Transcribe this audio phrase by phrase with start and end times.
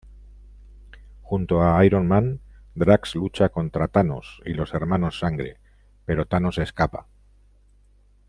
[1.21, 2.41] Junto a Iron Man,
[2.73, 5.59] Drax lucha contra Thanos y los Hermanos Sangre,
[6.05, 7.05] pero Thanos escapa.